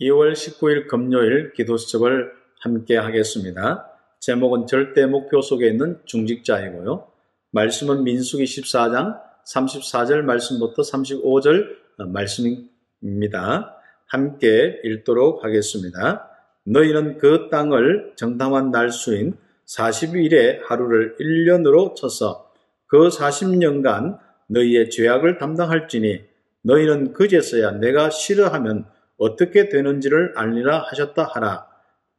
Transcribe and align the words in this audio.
2월 0.00 0.32
19일 0.32 0.88
금요일 0.88 1.52
기도 1.52 1.76
수첩을 1.76 2.32
함께 2.60 2.96
하겠습니다. 2.96 3.86
제목은 4.20 4.66
절대 4.66 5.04
목표 5.04 5.42
속에 5.42 5.68
있는 5.68 5.98
중직자이고요. 6.06 7.06
말씀은 7.52 8.04
민수기 8.04 8.44
14장 8.44 9.20
34절 9.46 10.22
말씀부터 10.22 10.82
35절 10.82 11.66
말씀입니다. 12.08 13.76
함께 14.06 14.80
읽도록 14.84 15.44
하겠습니다. 15.44 16.30
너희는 16.64 17.18
그 17.18 17.48
땅을 17.50 18.14
정당한 18.16 18.70
날수인 18.70 19.36
40일의 19.66 20.60
하루를 20.64 21.16
1년으로 21.20 21.94
쳐서 21.94 22.50
그 22.86 23.08
40년간 23.08 24.18
너희의 24.48 24.88
죄악을 24.88 25.36
담당할지니 25.38 26.22
너희는 26.62 27.12
그제서야 27.12 27.72
내가 27.72 28.08
싫어하면 28.10 28.86
어떻게 29.20 29.68
되는지를 29.68 30.32
알리라 30.34 30.78
하셨다 30.78 31.24
하라. 31.24 31.68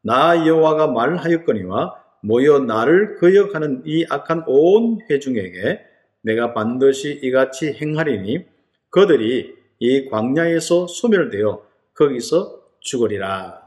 나 0.03 0.47
여호와가 0.47 0.87
말하였거니와 0.87 1.95
모여 2.21 2.59
나를 2.59 3.17
거역하는 3.17 3.81
이 3.85 4.05
악한 4.07 4.43
온 4.45 4.99
회중에게 5.09 5.81
내가 6.21 6.53
반드시 6.53 7.19
이같이 7.23 7.73
행하리니 7.73 8.45
그들이 8.91 9.55
이 9.79 10.09
광야에서 10.09 10.85
소멸되어 10.85 11.63
거기서 11.95 12.61
죽으리라. 12.79 13.61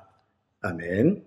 아멘. 0.62 1.24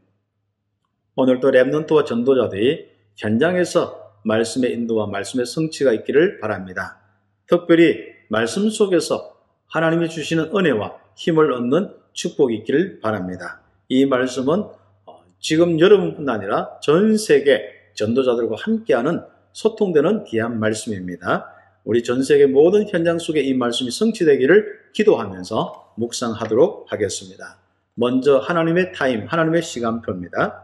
오늘도 1.15 1.51
랩넌트와 1.51 2.05
전도자들이 2.05 2.87
현장에서 3.17 4.13
말씀의 4.23 4.71
인도와 4.71 5.07
말씀의 5.07 5.45
성취가 5.45 5.91
있기를 5.91 6.39
바랍니다. 6.39 7.01
특별히 7.47 7.97
말씀 8.29 8.69
속에서 8.69 9.37
하나님이 9.67 10.07
주시는 10.07 10.55
은혜와 10.55 11.06
힘을 11.17 11.51
얻는 11.51 11.93
축복이 12.13 12.55
있기를 12.57 12.99
바랍니다. 13.01 13.61
이 13.89 14.05
말씀은 14.05 14.63
어, 15.05 15.23
지금 15.39 15.79
여러분뿐 15.79 16.29
아니라 16.29 16.79
전 16.81 17.17
세계 17.17 17.63
전도자들과 17.95 18.55
함께하는 18.57 19.21
소통되는 19.51 20.25
귀한 20.25 20.59
말씀입니다. 20.59 21.51
우리 21.83 22.03
전 22.03 22.21
세계 22.21 22.45
모든 22.45 22.87
현장 22.87 23.17
속에 23.17 23.41
이 23.41 23.53
말씀이 23.53 23.89
성취되기를 23.89 24.91
기도하면서 24.93 25.93
묵상하도록 25.95 26.91
하겠습니다. 26.91 27.57
먼저 27.95 28.37
하나님의 28.37 28.93
타임, 28.93 29.25
하나님의 29.25 29.63
시간표입니다. 29.63 30.63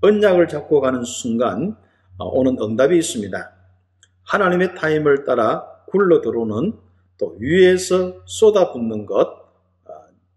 언약을 0.00 0.48
잡고 0.48 0.80
가는 0.80 1.04
순간 1.04 1.76
어, 2.18 2.26
오는 2.26 2.56
응답이 2.60 2.96
있습니다. 2.98 3.52
하나님의 4.24 4.74
타임을 4.74 5.24
따라 5.24 5.64
굴러 5.86 6.20
들어오는 6.20 6.72
또 7.18 7.36
위에서 7.38 8.16
쏟아붓는 8.24 9.06
것, 9.06 9.20
어, 9.20 9.41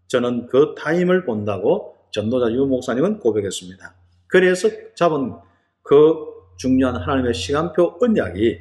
저는 0.08 0.46
그 0.46 0.74
타임을 0.78 1.24
본다고 1.24 1.96
전도자 2.10 2.52
유 2.52 2.66
목사님은 2.66 3.18
고백했습니다. 3.18 3.94
그래서 4.28 4.68
잡은 4.94 5.34
그 5.82 6.14
중요한 6.56 6.96
하나님의 6.96 7.34
시간표 7.34 7.98
언약이 8.00 8.58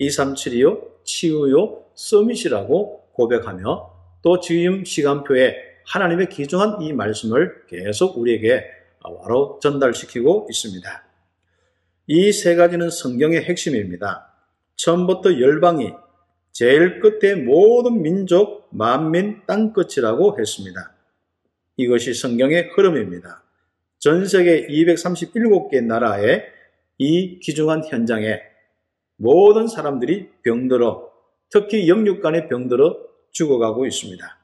237이요, 0.00 1.04
치유요, 1.04 1.84
summit이라고 1.94 3.08
고백하며 3.12 3.90
또 4.22 4.40
지금 4.40 4.84
시간표에 4.84 5.56
하나님의 5.86 6.28
귀중한 6.28 6.82
이 6.82 6.92
말씀을 6.92 7.66
계속 7.66 8.18
우리에게 8.18 8.64
바로 9.00 9.58
전달시키고 9.62 10.48
있습니다. 10.50 11.04
이 12.08 12.32
세 12.32 12.56
가지는 12.56 12.90
성경의 12.90 13.44
핵심입니다. 13.44 14.32
처음부터 14.76 15.40
열방이 15.40 15.92
제일 16.58 16.98
끝에 16.98 17.36
모든 17.36 18.02
민족, 18.02 18.66
만민, 18.72 19.42
땅끝이라고 19.46 20.40
했습니다. 20.40 20.92
이것이 21.76 22.14
성경의 22.14 22.70
흐름입니다. 22.74 23.44
전 24.00 24.26
세계 24.26 24.66
237개 24.66 25.84
나라의 25.84 26.46
이 26.98 27.38
귀중한 27.38 27.84
현장에 27.84 28.40
모든 29.18 29.68
사람들이 29.68 30.30
병들어 30.42 31.12
특히 31.48 31.88
영육 31.88 32.20
간의 32.20 32.48
병들어 32.48 33.06
죽어가고 33.30 33.86
있습니다. 33.86 34.38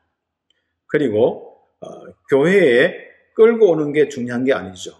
그리고 0.86 1.56
어, 1.80 1.88
교회에 2.30 2.94
끌고 3.34 3.72
오는 3.72 3.92
게 3.92 4.08
중요한 4.08 4.44
게 4.44 4.52
아니죠. 4.52 4.92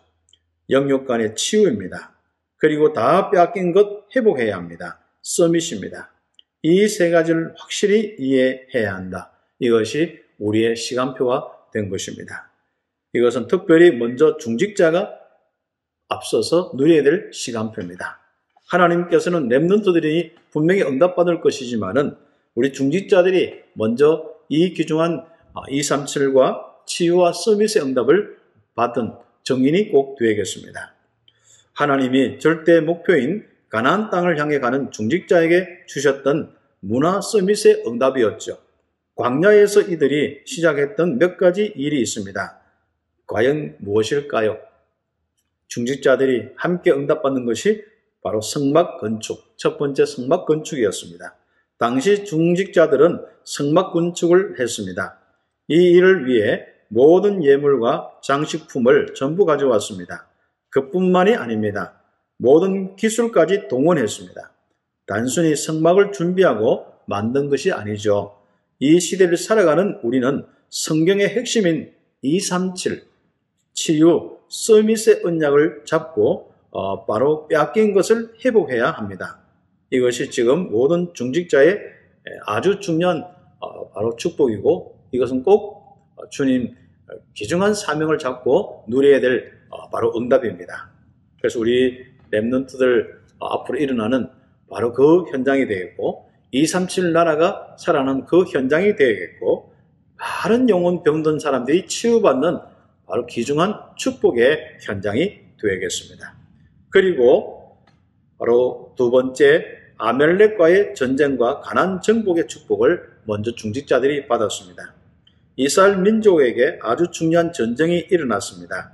영육 0.68 1.06
간의 1.06 1.36
치유입니다. 1.36 2.12
그리고 2.56 2.92
다 2.92 3.30
빼앗긴 3.30 3.72
것 3.72 4.08
회복해야 4.16 4.56
합니다. 4.56 4.98
서밋입니다. 5.22 6.13
이 6.64 6.88
세 6.88 7.10
가지를 7.10 7.52
확실히 7.58 8.16
이해해야 8.18 8.94
한다. 8.94 9.30
이것이 9.58 10.18
우리의 10.38 10.76
시간표가 10.76 11.68
된 11.74 11.90
것입니다. 11.90 12.50
이것은 13.12 13.48
특별히 13.48 13.90
먼저 13.90 14.38
중직자가 14.38 15.12
앞서서 16.08 16.72
누려야 16.74 17.02
될 17.02 17.30
시간표입니다. 17.34 18.18
하나님께서는 18.68 19.50
랩런트들이 19.50 20.32
분명히 20.50 20.82
응답받을 20.82 21.42
것이지만은 21.42 22.16
우리 22.54 22.72
중직자들이 22.72 23.60
먼저 23.74 24.32
이 24.48 24.72
귀중한 24.72 25.26
237과 25.54 26.86
치유와 26.86 27.34
서비스의 27.34 27.84
응답을 27.84 28.38
받은 28.74 29.12
정인이 29.42 29.90
꼭 29.90 30.16
되겠습니다. 30.18 30.94
하나님이 31.74 32.38
절대 32.38 32.80
목표인 32.80 33.46
가나안 33.74 34.08
땅을 34.08 34.38
향해 34.38 34.60
가는 34.60 34.92
중직자에게 34.92 35.86
주셨던 35.88 36.54
문화 36.78 37.20
서밋의 37.20 37.82
응답이었죠. 37.84 38.56
광야에서 39.16 39.80
이들이 39.80 40.42
시작했던 40.44 41.18
몇 41.18 41.36
가지 41.36 41.72
일이 41.74 42.00
있습니다. 42.00 42.60
과연 43.26 43.74
무엇일까요? 43.80 44.58
중직자들이 45.66 46.50
함께 46.54 46.92
응답받는 46.92 47.46
것이 47.46 47.84
바로 48.22 48.40
성막 48.40 49.00
건축, 49.00 49.56
첫 49.56 49.76
번째 49.76 50.06
성막 50.06 50.46
건축이었습니다. 50.46 51.34
당시 51.76 52.24
중직자들은 52.24 53.24
성막 53.42 53.92
건축을 53.92 54.60
했습니다. 54.60 55.18
이 55.66 55.74
일을 55.74 56.26
위해 56.26 56.64
모든 56.86 57.42
예물과 57.42 58.20
장식품을 58.22 59.14
전부 59.14 59.44
가져왔습니다. 59.44 60.28
그뿐만이 60.70 61.34
아닙니다. 61.34 62.03
모든 62.38 62.96
기술까지 62.96 63.68
동원했습니다. 63.68 64.52
단순히 65.06 65.54
성막을 65.54 66.12
준비하고 66.12 66.86
만든 67.06 67.48
것이 67.48 67.72
아니죠. 67.72 68.36
이 68.78 68.98
시대를 68.98 69.36
살아가는 69.36 69.98
우리는 70.02 70.44
성경의 70.70 71.28
핵심인 71.28 71.92
237, 72.22 73.04
치유, 73.72 74.38
서밋의 74.48 75.22
언약을 75.24 75.82
잡고 75.84 76.52
어, 76.70 77.04
바로 77.06 77.46
빼앗긴 77.46 77.92
것을 77.92 78.34
회복해야 78.44 78.90
합니다. 78.90 79.40
이것이 79.90 80.30
지금 80.30 80.70
모든 80.70 81.12
중직자의 81.14 81.78
아주 82.46 82.80
중요한 82.80 83.24
어, 83.60 83.90
바로 83.90 84.16
축복이고 84.16 84.98
이것은 85.12 85.44
꼭 85.44 85.84
주님 86.30 86.74
귀중한 87.34 87.74
사명을 87.74 88.18
잡고 88.18 88.86
누려야 88.88 89.20
될 89.20 89.52
어, 89.68 89.88
바로 89.90 90.12
응답입니다. 90.16 90.90
그래서 91.38 91.60
우리 91.60 92.13
랩런트들 92.34 93.06
어, 93.38 93.46
앞으로 93.54 93.78
일어나는 93.78 94.28
바로 94.70 94.92
그 94.92 95.24
현장이 95.30 95.66
되겠고 95.66 96.28
237 96.50 97.12
나라가 97.12 97.76
살아나는 97.78 98.26
그 98.26 98.44
현장이 98.44 98.96
되겠고 98.96 99.72
다른 100.18 100.68
영혼 100.68 101.02
병든 101.02 101.38
사람들이 101.38 101.86
치유받는 101.86 102.58
바로 103.06 103.26
귀중한 103.26 103.74
축복의 103.96 104.78
현장이 104.82 105.40
되겠습니다. 105.60 106.36
그리고 106.90 107.78
바로 108.38 108.94
두 108.96 109.10
번째 109.10 109.64
아멜렉과의 109.98 110.94
전쟁과 110.94 111.60
가난 111.60 112.00
정복의 112.00 112.46
축복을 112.46 113.14
먼저 113.24 113.54
중직자들이 113.54 114.26
받았습니다. 114.26 114.94
이스라엘 115.56 115.98
민족에게 115.98 116.78
아주 116.82 117.10
중요한 117.10 117.52
전쟁이 117.52 117.98
일어났습니다. 118.10 118.92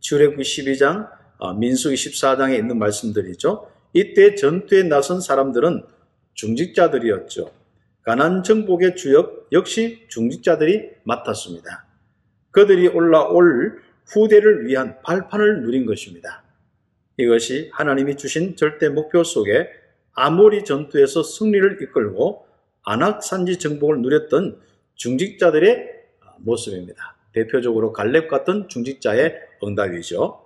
출애굽기 0.00 0.42
12장, 0.42 1.06
어, 1.06 1.23
민수기 1.58 1.94
14장에 1.94 2.58
있는 2.58 2.78
말씀들이죠. 2.78 3.70
이때 3.92 4.34
전투에 4.34 4.82
나선 4.84 5.20
사람들은 5.20 5.84
중직자들이었죠. 6.34 7.50
가난 8.02 8.42
정복의 8.42 8.96
주역 8.96 9.48
역시 9.52 10.04
중직자들이 10.08 10.90
맡았습니다. 11.04 11.86
그들이 12.50 12.88
올라올 12.88 13.80
후대를 14.06 14.66
위한 14.66 15.00
발판을 15.02 15.62
누린 15.62 15.86
것입니다. 15.86 16.42
이것이 17.16 17.70
하나님이 17.72 18.16
주신 18.16 18.56
절대 18.56 18.88
목표 18.88 19.24
속에 19.24 19.68
아모리 20.12 20.64
전투에서 20.64 21.22
승리를 21.22 21.82
이끌고 21.82 22.46
안악산지 22.84 23.58
정복을 23.58 24.02
누렸던 24.02 24.60
중직자들의 24.96 25.90
모습입니다. 26.38 27.16
대표적으로 27.32 27.92
갈렙 27.92 28.28
같은 28.28 28.68
중직자의 28.68 29.34
응답이죠. 29.62 30.43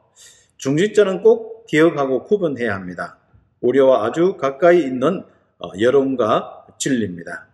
중직자는 0.58 1.22
꼭 1.22 1.66
기억하고 1.66 2.24
구분해야 2.24 2.74
합니다. 2.74 3.18
우리와 3.60 4.04
아주 4.06 4.36
가까이 4.36 4.78
있는 4.82 5.24
어, 5.58 5.70
여론과 5.80 6.66
진리입니다. 6.78 7.46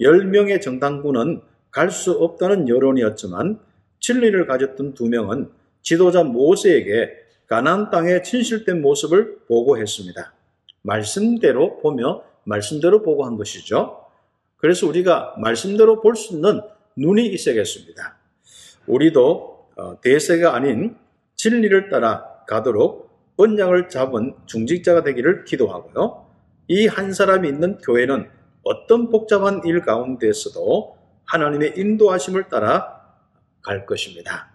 10명의 0.00 0.60
정당군은 0.60 1.42
갈 1.70 1.90
수 1.90 2.12
없다는 2.12 2.68
여론이었지만 2.68 3.58
진리를 4.00 4.46
가졌던 4.46 4.94
두 4.94 5.06
명은 5.08 5.50
지도자 5.80 6.22
모세에게 6.22 7.10
가나안 7.46 7.90
땅의 7.90 8.24
진실된 8.24 8.82
모습을 8.82 9.38
보고했습니다. 9.48 10.32
말씀대로 10.82 11.78
보며 11.78 12.22
말씀대로 12.44 13.02
보고한 13.02 13.36
것이죠. 13.36 14.04
그래서 14.56 14.86
우리가 14.86 15.34
말씀대로 15.38 16.00
볼 16.00 16.14
수 16.16 16.34
있는 16.34 16.60
눈이 16.96 17.26
있어야겠습니다. 17.28 18.16
우리도 18.86 19.68
어, 19.76 20.00
대세가 20.00 20.54
아닌 20.54 20.96
진리를 21.36 21.88
따라 21.88 22.31
가도록 22.52 23.10
언약을 23.38 23.88
잡은 23.88 24.34
중직자가 24.46 25.02
되기를 25.02 25.44
기도하고요. 25.46 26.26
이 26.68 26.86
한 26.86 27.12
사람이 27.12 27.48
있는 27.48 27.78
교회는 27.78 28.28
어떤 28.62 29.10
복잡한 29.10 29.62
일 29.64 29.80
가운데서도 29.80 30.96
하나님의 31.26 31.74
인도하심을 31.76 32.48
따라 32.48 33.00
갈 33.62 33.86
것입니다. 33.86 34.52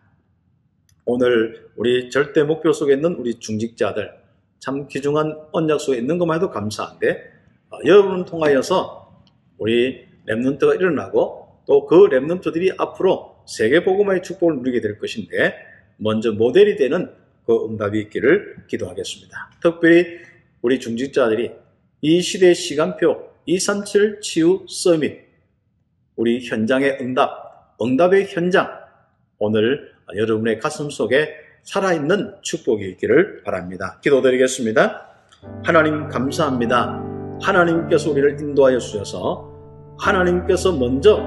오늘 1.05 1.69
우리 1.75 2.09
절대 2.09 2.43
목표 2.43 2.71
속에 2.71 2.93
있는 2.93 3.15
우리 3.15 3.39
중직자들 3.39 4.11
참 4.59 4.87
귀중한 4.87 5.37
언약 5.51 5.79
속에 5.79 5.97
있는 5.97 6.17
것만 6.17 6.37
해도 6.37 6.49
감사한데 6.49 7.31
어, 7.71 7.77
여러분을 7.85 8.25
통하여서 8.25 9.23
우리 9.57 10.05
랩런트가 10.27 10.75
일어나고 10.75 11.47
또 11.65 11.85
그 11.85 12.07
랩런트들이 12.09 12.75
앞으로 12.79 13.37
세계 13.47 13.83
복음화의 13.83 14.23
축복을 14.23 14.57
누리게 14.57 14.81
될 14.81 14.97
것인데 14.99 15.55
먼저 15.97 16.31
모델이 16.31 16.75
되는 16.77 17.11
그 17.47 17.65
응답이 17.65 17.99
있기를 18.01 18.57
기도하겠습니다. 18.67 19.51
특별히 19.63 20.05
우리 20.61 20.79
중직자들이 20.79 21.51
이 22.01 22.21
시대의 22.21 22.53
시간표 22.53 23.25
237 23.45 24.19
치유 24.21 24.65
서밋 24.67 25.25
우리 26.17 26.45
현장의 26.45 26.97
응답, 26.99 27.77
응답의 27.81 28.27
현장 28.27 28.69
오늘 29.39 29.93
여러분의 30.15 30.59
가슴 30.59 30.89
속에 30.89 31.29
살아있는 31.63 32.35
축복이 32.41 32.85
있기를 32.91 33.43
바랍니다. 33.43 33.99
기도드리겠습니다. 34.03 35.07
하나님 35.63 36.09
감사합니다. 36.09 37.01
하나님께서 37.41 38.11
우리를 38.11 38.41
인도하여 38.41 38.79
주셔서 38.79 39.95
하나님께서 39.99 40.73
먼저 40.75 41.21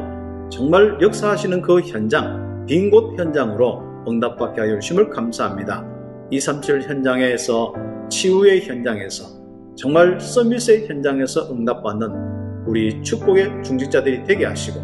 정말 0.50 0.98
역사하시는 1.00 1.62
그 1.62 1.80
현장, 1.80 2.66
빈 2.66 2.90
곳 2.90 3.18
현장으로 3.18 4.04
응답받게 4.08 4.60
하여 4.60 4.78
주심을 4.78 5.10
감사합니다. 5.10 5.89
237 6.30 6.82
현장에서 6.82 7.74
치유의 8.08 8.62
현장에서 8.62 9.24
정말 9.76 10.20
서밋의 10.20 10.86
현장에서 10.88 11.52
응답받는 11.52 12.66
우리 12.66 13.02
축복의 13.02 13.62
중직자들이 13.64 14.24
되게 14.24 14.44
하시고 14.44 14.80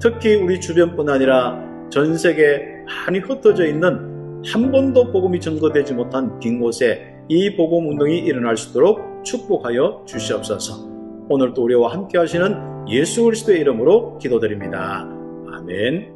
특히 0.00 0.34
우리 0.36 0.60
주변뿐 0.60 1.08
아니라 1.08 1.58
전 1.90 2.16
세계에 2.16 2.84
많이 2.86 3.18
흩어져 3.18 3.66
있는 3.66 4.42
한 4.44 4.70
번도 4.70 5.12
복음이 5.12 5.40
증거되지 5.40 5.94
못한 5.94 6.38
빈 6.38 6.60
곳에 6.60 7.14
이 7.28 7.56
복음 7.56 7.88
운동이 7.88 8.18
일어날 8.18 8.56
수 8.56 8.70
있도록 8.70 9.24
축복하여 9.24 10.04
주시옵소서. 10.06 10.86
오늘도 11.28 11.62
우리와 11.64 11.92
함께 11.92 12.18
하시는 12.18 12.54
예수 12.88 13.24
그리스도의 13.24 13.60
이름으로 13.60 14.18
기도드립니다. 14.18 15.08
아멘. 15.52 16.15